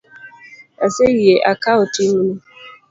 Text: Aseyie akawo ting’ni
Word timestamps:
Aseyie 0.85 1.35
akawo 1.51 1.83
ting’ni 1.93 2.33